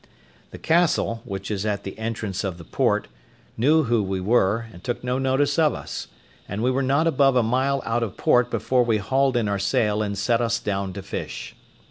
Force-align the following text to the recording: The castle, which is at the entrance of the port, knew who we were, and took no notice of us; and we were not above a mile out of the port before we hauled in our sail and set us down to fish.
The 0.49 0.57
castle, 0.57 1.21
which 1.25 1.51
is 1.51 1.63
at 1.63 1.83
the 1.83 1.95
entrance 1.99 2.43
of 2.43 2.57
the 2.57 2.63
port, 2.63 3.07
knew 3.55 3.83
who 3.83 4.01
we 4.01 4.19
were, 4.19 4.65
and 4.73 4.83
took 4.83 5.03
no 5.03 5.19
notice 5.19 5.59
of 5.59 5.75
us; 5.75 6.07
and 6.49 6.63
we 6.63 6.71
were 6.71 6.81
not 6.81 7.05
above 7.05 7.35
a 7.35 7.43
mile 7.43 7.83
out 7.85 8.01
of 8.01 8.17
the 8.17 8.23
port 8.23 8.49
before 8.49 8.81
we 8.81 8.97
hauled 8.97 9.37
in 9.37 9.47
our 9.47 9.59
sail 9.59 10.01
and 10.01 10.17
set 10.17 10.41
us 10.41 10.57
down 10.59 10.91
to 10.93 11.03
fish. 11.03 11.55